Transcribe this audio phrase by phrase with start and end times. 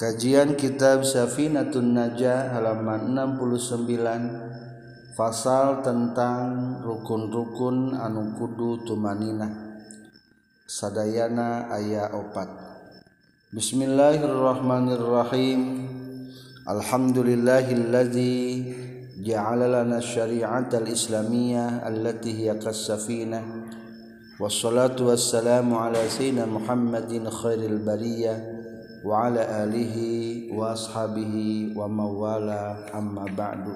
[0.00, 9.76] Kajian Kitab Safinatun Najah halaman 69 Fasal tentang rukun-rukun anu kudu tumanina.
[10.64, 12.48] Sadayana ayat opat.
[13.52, 15.60] Bismillahirrahmanirrahim.
[16.64, 18.40] Alhamdulillahilladzi
[19.20, 23.68] ja'ala lana syari'atal islamiyah allati hiya kas-safinah
[24.40, 28.59] Wassalatu wassalamu ala sayyidina Muhammadin khairil bariyah.
[29.00, 33.72] wa ala alihi wa ashabihi wa mawala amma ba'du.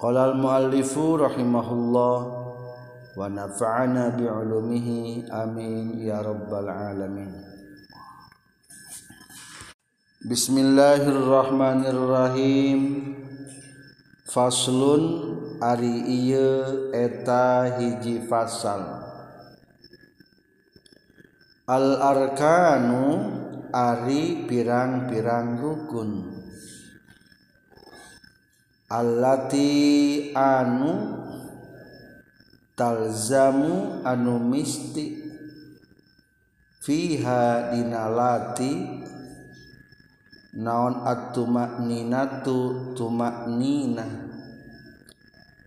[0.00, 2.18] Qala al muallifu rahimahullah
[3.14, 7.30] wa nafa'ana bi ulumihi amin ya rabbal alamin.
[10.26, 13.14] Bismillahirrahmanirrahim.
[14.26, 19.06] Faslun ari ieu eta hiji fasal.
[21.70, 23.39] Al arkanu
[23.70, 26.10] Ari pirang-pirang rukun
[28.90, 29.70] allati
[30.34, 31.14] anu
[32.74, 35.22] talzamu anu mistik
[36.82, 39.06] fiha dinalati
[40.58, 44.26] naon atuma ninatu tumak nina.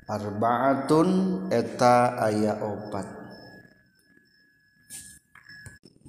[0.03, 3.22] Arbaatun eta aya opat.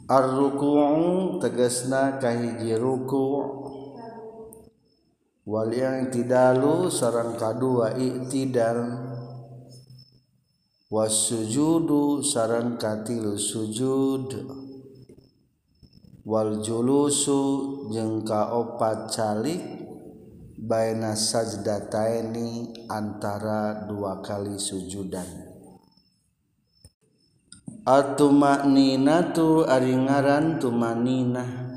[0.04, 3.40] Ar-ruku'u tegasna kahiji ruku'
[5.48, 8.84] wal yang tidalu sarang kadua i'tidal.
[10.92, 14.28] Was sujudu sarang katilu sujud.
[16.28, 17.40] Wal julusu
[17.88, 19.64] jeung kaopat calik
[20.60, 25.53] baina sajdataini antara dua kali sujudan
[27.84, 31.68] Atumakninatu ari ngaran tumaninah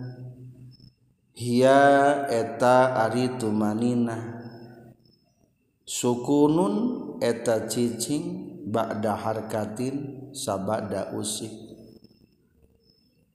[1.36, 4.40] Hia eta ari tumaninah
[5.84, 6.76] Sukunun
[7.20, 8.24] eta cicing
[8.72, 11.52] ba'da harkatin sabada usik.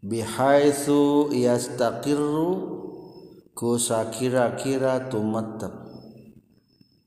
[0.00, 2.52] Bihaitsu yastaqirru
[3.52, 5.72] ku sakira-kira tumetep.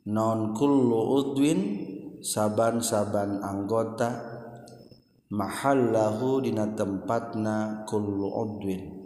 [0.09, 1.61] Non kullu udwin
[2.21, 4.34] saban-saban anggota.
[5.33, 9.05] Mahallahu dina tempatna kullu udwin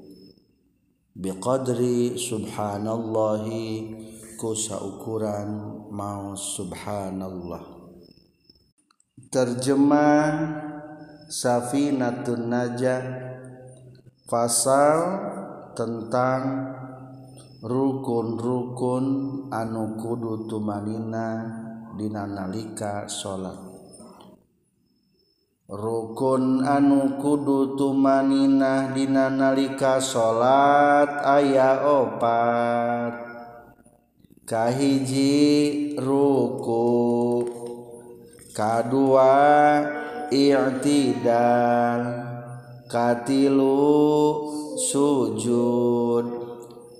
[1.15, 3.95] biqadri subhanallahi
[4.39, 7.63] ku saukuran mau subhanallah.
[9.29, 10.31] Terjemah
[11.27, 13.03] safinatun najah
[14.25, 14.97] pasal
[15.75, 16.43] tentang
[17.61, 19.05] rukun-rukun
[19.51, 21.45] anu kudu tumanina
[21.99, 23.68] dina nalika salat
[25.69, 33.13] rukun anu kudu tumaninah dina nalika salat aya opat.
[34.49, 37.45] Kahiji ruku.
[38.49, 39.85] Kadua
[40.33, 42.01] i'tidal.
[42.89, 43.93] Katilu
[44.89, 46.25] sujud.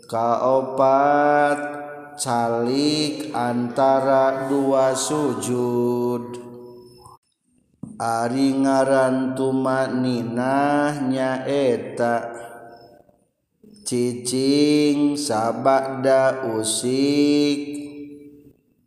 [0.05, 1.57] Kaopat
[2.21, 6.38] calik antara dua sujud.
[7.99, 12.31] Ari ngaran tumaninah nya eta
[13.83, 17.75] cicing sabada usik.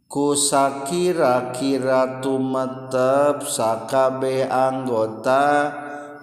[0.09, 5.77] Kusakira-kira tumetep sakabe anggota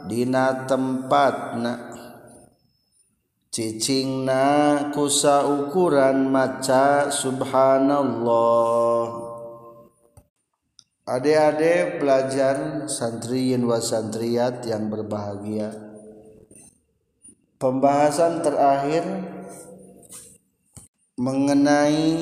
[0.10, 1.94] dina tempatna.
[3.54, 9.29] Cicingna kusa ukuran maca subhanallah.
[11.10, 15.74] Adik-adik pelajar santriyin wa santriyat yang berbahagia.
[17.58, 19.02] Pembahasan terakhir
[21.18, 22.14] mengenai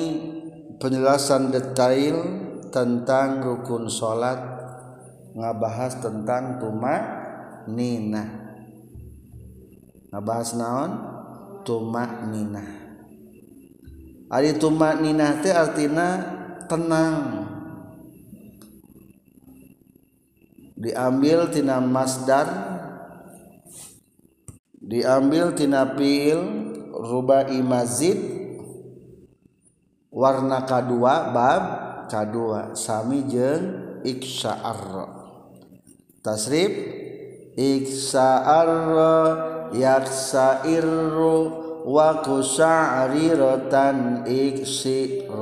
[0.80, 2.16] penjelasan detail
[2.72, 4.40] tentang rukun sholat
[5.36, 7.04] ngabahas tentang tumak
[7.68, 8.24] nina.
[10.16, 10.90] Ngabahas naon?
[11.60, 12.64] Tumak nina.
[14.32, 16.08] Ari tumak nina teh artinya
[16.64, 17.37] tenang
[20.78, 22.46] diambil tina Masdar
[24.78, 26.40] diambil tina fiil
[26.94, 28.18] rubai Mazid
[30.14, 31.62] warna kadua bab
[32.06, 32.78] kadua.
[32.78, 35.10] Sami jeung iksa'ar
[36.22, 36.72] tasrif
[37.58, 38.70] iksa'ar
[39.74, 41.57] yaksairru.
[41.88, 45.32] waku sa'riratan iksiroron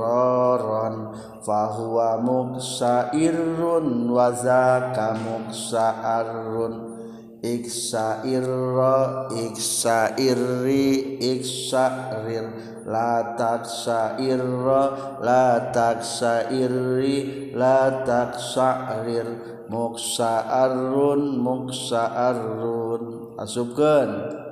[1.43, 6.95] fahuwa muksairun wa zaka muksaarun
[7.43, 12.47] iksairra iksairri iksarir
[12.87, 19.27] la taksairra la taksairri la taksarir
[19.67, 24.46] muksaarun muksaarun asupkeun.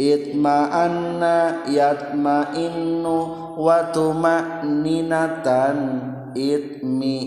[0.00, 3.16] Itma'anna yatma'innu
[3.60, 5.76] wa tuma'ninatan
[6.32, 7.20] itminanan.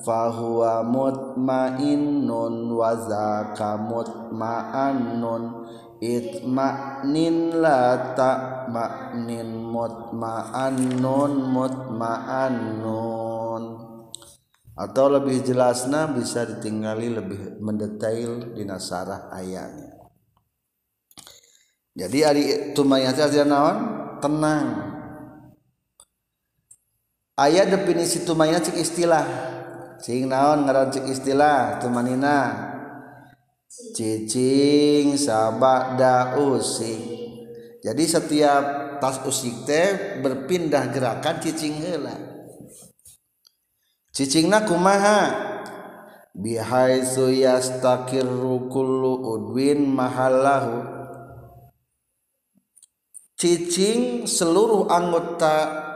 [0.00, 5.68] Fahuwa mutmainnun wa zaka mutma'annun.
[6.00, 13.64] Itma'nin la ta'ma'nin mutma'annun mutma'annun.
[14.80, 19.89] Atau lebih jelasnya bisa ditinggali lebih mendetail di nasarah ayatnya
[21.96, 23.78] jadi hari tumayat naon
[24.22, 24.66] tenang.
[27.34, 29.26] Ayat definisi tumayat cik istilah.
[30.00, 32.68] Cing naon ngaran istilah temanina
[33.70, 37.20] cicing sabada usik
[37.80, 38.64] jadi setiap
[39.00, 42.12] tas usik teh berpindah gerakan cicing heula.
[44.12, 45.48] Cicingna kumaha?
[46.36, 50.99] Bihaitsu yastakirru kullu udwin mahallahu
[53.40, 55.88] cicing seluruh anggota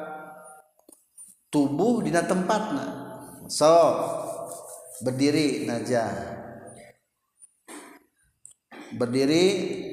[1.52, 3.05] tubuh dina tempatna
[3.52, 3.69] so
[5.05, 6.41] berdiri najah.
[8.96, 9.44] Berdiri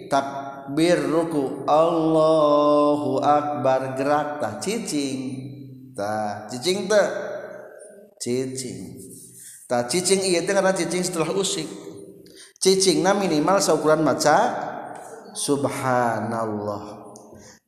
[0.08, 1.68] takbir ruku.
[1.68, 5.20] Allahu akbar gerak tah cicing.
[5.92, 7.10] Tah cicing teh.
[8.22, 8.80] Cicing.
[9.68, 11.66] Tah cicing iya teh karena cicing setelah usik.
[12.62, 14.38] Cicing na minimal seukuran maca
[15.34, 17.01] subhanallah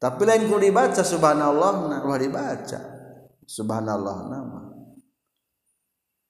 [0.03, 2.79] tapi lain ku dibaca subhanallah nah ulah dibaca.
[3.47, 4.59] Subhanallah nama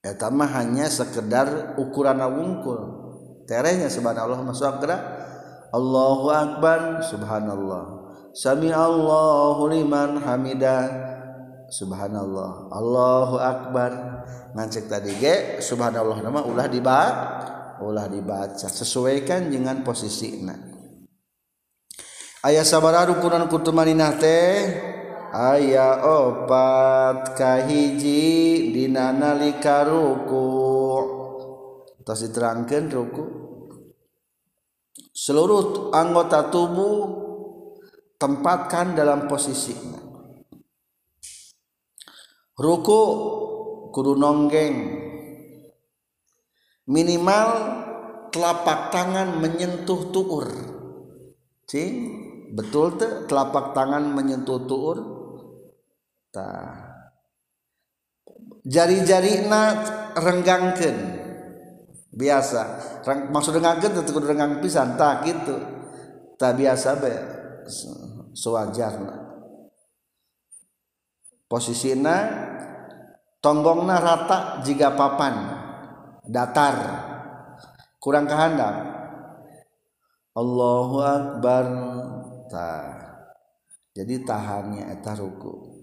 [0.04, 3.02] eta mah hanya sekedar ukuran wungkul.
[3.50, 4.98] Terehnya subhanallah masuk akra
[5.74, 8.14] Allahu akbar subhanallah.
[8.38, 10.94] Sami Allahu liman hamida
[11.74, 12.70] subhanallah.
[12.70, 13.92] Allahu akbar.
[14.54, 18.70] Ngancek tadi ge subhanallah nama ulah dibaca ulah dibaca.
[18.70, 20.73] Sesuaikan dengan posisi nah
[22.44, 24.56] ayah sabar rukunan kutumaninah teh?
[25.34, 30.46] Aya opat kahiji dina nalika ruku.
[32.06, 33.26] Tos diterangkan ruku.
[35.10, 37.24] Seluruh anggota tubuh
[38.22, 40.04] tempatkan dalam posisinya
[42.58, 43.02] ruku
[43.90, 45.02] kudu nonggeng.
[46.84, 47.48] Minimal
[48.36, 50.46] telapak tangan menyentuh tukur
[51.64, 52.23] cing.
[52.54, 54.98] Betul tuh telapak tangan menyentuh tuur?
[58.64, 59.62] Jari-jari na
[60.14, 60.96] renggangken
[62.14, 62.62] biasa.
[63.34, 65.58] Maksud dengangang pisan tak gitu
[66.38, 66.98] tak biasa
[68.34, 68.94] sewajar
[71.48, 71.94] posisi
[73.38, 75.36] tonggongna rata jika papan
[76.26, 76.76] datar.
[78.04, 78.76] Kurang kehendap
[80.36, 81.66] Allahu akbar
[82.50, 82.72] ta.
[83.94, 85.74] jadi tahannya eh, eta ruku.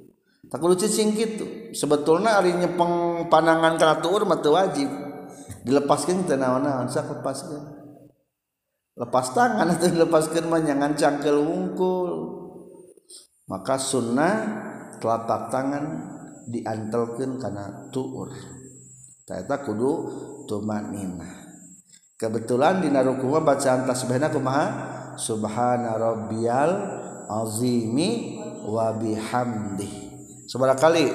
[0.50, 4.90] Tak kudu cicing gitu sebetulnya ari nyepeng panangan karatur mah teu wajib.
[5.62, 7.64] Dilepaskeun teu naon-naon lepaskeun.
[8.99, 12.12] Lepas tangan atau dilepaskeun mah jangan cangkel wungkul.
[13.46, 14.35] Maka sunnah
[14.99, 15.85] telapak tangan
[16.50, 18.35] diantelkeun kana tuur.
[19.30, 19.90] Eta kudu
[20.50, 21.46] tumanina.
[22.18, 25.00] Kebetulan di naruku mah bacaan tasbihna kumaha?
[25.20, 26.72] Subhana rabbiyal
[27.28, 30.00] azimi wa bihamdihi
[30.48, 31.06] seberapa kali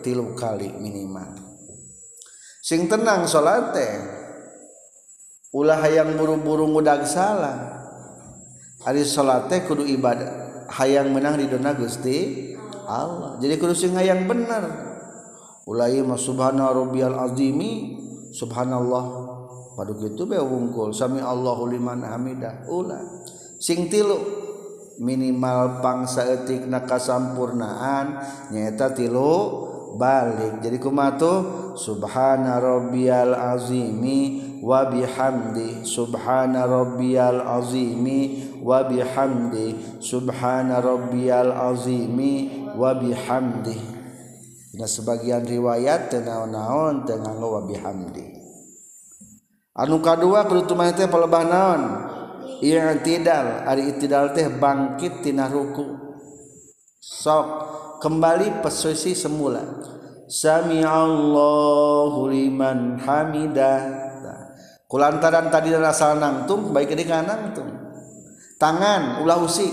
[0.00, 1.36] tilu kali minimal.
[2.64, 3.74] Sing tenang salat
[5.52, 7.76] ulah hayang buru-buru ngudag salah.
[8.86, 12.52] Hari salat kudu ibadah hayang menang di dona Gusti
[12.88, 13.36] Allah.
[13.42, 14.64] Jadi kudu sing hayang bener
[15.68, 18.00] ulah ieu subhana rabbiyal azimi
[18.32, 19.28] subhanallah.
[19.78, 22.66] Pada gitu be wungkul sami Allahu liman hamidah.
[22.66, 22.98] Ulah
[23.58, 24.46] sing tilu.
[24.98, 28.18] Minimal pangsaetik na kasampurnaan
[28.50, 29.34] nyata tilu
[29.94, 30.58] balik.
[30.58, 31.46] Jadi kumatu
[31.78, 35.86] subhana rabbiyal azimi wa bihamdi.
[35.86, 40.02] Subhana rabbiyal azimi wa bihamdi.
[40.02, 43.78] Subhana rabbiyal azimi wa bihamdi.
[44.74, 48.34] Dina sebagian riwayat teu naon-naon teu wa bihamdi.
[49.78, 51.82] Anu kadua kudu tumaneh teh palebah naon?
[52.62, 55.86] i'tidal ari i'tidal teh bangkit tina ruku.
[56.98, 57.46] Sok
[58.02, 59.62] kembali posisi semula.
[60.28, 64.06] Sami Allahu liman hamidah.
[64.88, 67.68] Kulantaran tadi asal nangtung baik ini nangtung
[68.58, 69.72] tangan ulah usik.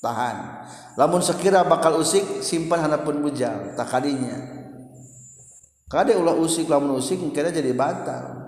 [0.00, 0.36] Tahan.
[0.96, 4.32] Lamun sekira bakal usik simpan hanapun bujal tak kadinya.
[5.90, 8.40] Kade ulah usik lamun usik kira jadi batal.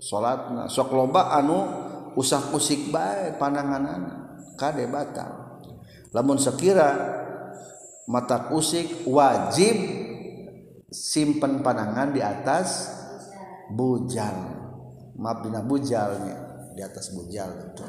[0.00, 1.87] Salatna sok loba anu
[2.18, 5.62] usah usik baik pandanganan kade batal.
[6.10, 6.98] Lamun sekira
[8.10, 9.76] mata usik wajib
[10.90, 12.90] simpen pandangan di atas
[13.70, 14.58] bujal.
[15.18, 16.36] Maaf bina bujalnya
[16.74, 17.86] di atas bujal itu.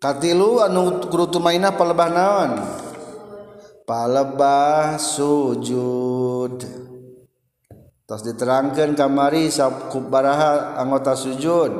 [0.00, 2.52] Katilu anu kurutu mainah palebah naon?
[3.88, 6.60] Palebah sujud.
[8.04, 11.72] tas diterangkan kamari sabkubaraha anggota sujud.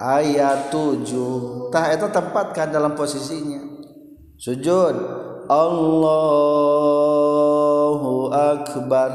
[0.00, 3.60] Ayat 7 tah itu tempatkan dalam posisinya.
[4.40, 4.96] Sujud.
[5.44, 6.40] Allahu
[8.32, 9.12] akbar.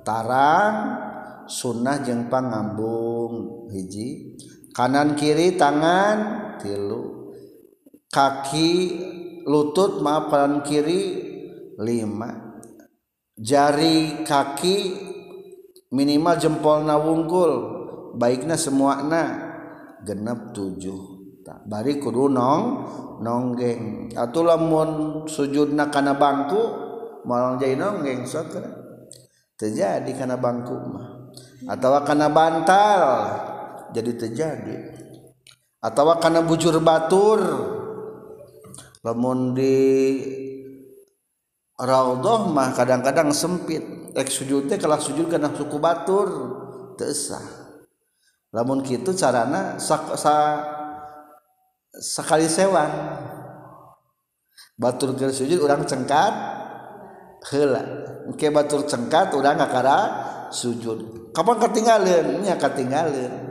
[0.00, 0.96] Tarang
[1.44, 3.68] sunnah jeung pangambung.
[3.68, 4.40] Hiji.
[4.72, 7.34] Kanan kiri tangan tilu.
[8.08, 8.72] Kaki
[9.44, 11.20] lutut maaf kanan kiri
[11.76, 12.32] lima.
[13.36, 15.07] Jari kaki
[15.88, 17.52] minimal jempol nawungkul
[18.16, 19.22] baiknya semua na
[20.04, 21.18] genep tujuh.
[21.48, 22.62] Bari kudu nong
[23.24, 24.12] nonggeng.
[24.12, 26.60] Atau lamun sujudna kana bangku
[27.24, 28.60] malang jadi nonggeng sok
[29.56, 31.32] terjadi karena bangku mah.
[31.72, 33.02] Atau karena bantal
[33.96, 34.76] jadi terjadi.
[35.80, 37.40] Atau karena bujur batur
[39.00, 39.78] lamun di
[41.80, 46.28] raudhah mah kadang-kadang sempit ek sujud teh kalah sujud kana suku batur
[46.94, 47.44] teu sah.
[48.48, 50.64] Lamun kitu carana sak, sa,
[51.92, 52.88] sakali sewan.
[54.78, 56.32] Batur keur sujud urang cengkat
[57.52, 57.82] heula.
[58.30, 59.98] Engke batur cengkat urang ngakara
[60.54, 61.32] sujud.
[61.36, 63.48] Kapan katinggalin nya katinggalin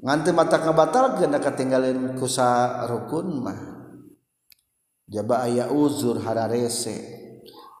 [0.00, 3.79] nganti mata kebatal gak ketinggalan kusa rukun mah.
[5.10, 6.94] jaba aya uzur hararese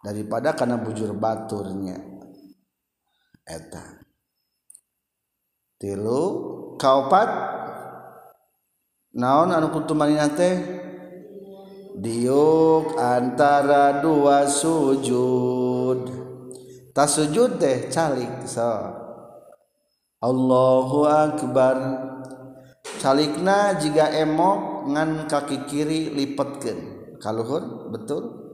[0.02, 1.96] daripada karena bujur baturnya.
[3.46, 4.02] Eta.
[5.78, 6.22] Tilu
[6.76, 7.30] kaopat.
[9.14, 10.82] Naon anu kutumanina teh?
[11.98, 16.00] Diuk antara dua sujud.
[16.90, 18.70] Tak sujud teh calik so.
[20.20, 21.76] Allahu akbar.
[23.00, 28.48] Calikna jika emok ngan kaki kiri lipatkan kaluhur betul.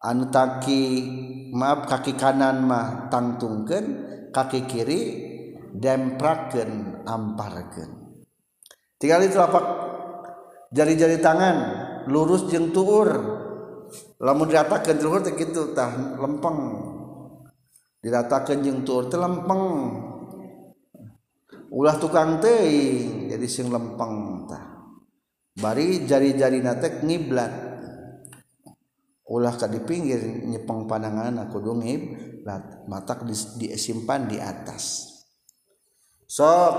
[0.00, 1.02] Anu taki
[1.50, 3.84] maaf kaki kanan mah tangtungken
[4.30, 5.00] kaki kiri
[5.76, 8.06] dempraken amparken
[8.96, 9.64] tinggal itu telapak
[10.72, 11.56] jari-jari tangan
[12.10, 13.08] lurus jeng tuur.
[14.16, 16.58] Lamun diratakan tuur teh gitu tah lempeng.
[18.00, 19.62] Diratakan jeng tuur teh lempeng.
[21.70, 22.66] Ulah tukang teh
[23.30, 24.75] jadi sing lempeng tah.
[25.56, 27.52] Bari jari-jari nate ngiblat.
[29.26, 33.26] Ulah ka di pinggir nyepeng pandangan aku dong ngiblat matak
[33.58, 35.16] disimpan di atas.
[36.28, 36.74] Sok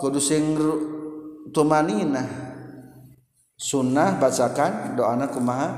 [0.00, 0.56] kudu sing
[1.52, 2.24] tumanina.
[3.60, 5.68] Sunnah bacakan doana kumaha?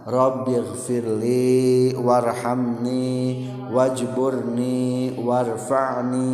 [0.00, 6.32] Rabbir firli warhamni wajburni warfa'ni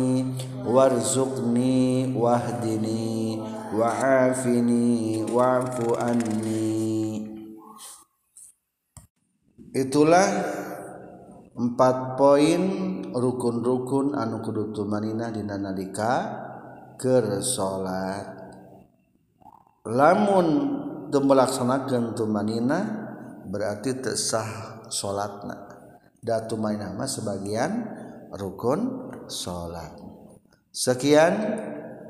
[0.63, 3.26] warzuqni wahdini
[3.77, 7.21] wa'afini wa'fu anni
[9.77, 10.25] itulah
[11.53, 12.61] empat poin
[13.13, 16.13] rukun-rukun anu kudu tumanina dina nalika
[16.97, 18.25] keur salat
[19.85, 20.47] lamun
[21.13, 22.79] melaksanakan tumanina
[23.45, 25.69] berarti tesah salatna
[26.19, 27.85] datu nama sebagian
[28.33, 29.93] rukun salat
[30.73, 31.33] sekian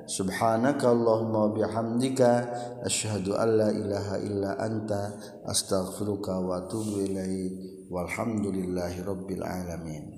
[0.08, 2.50] subhanakallahumma bihamdika
[2.82, 5.14] asyhadu alla ilaha illa anta
[5.46, 10.17] astaghfiruka wa atubu ilaik walhamdulillahi rabbil alamin.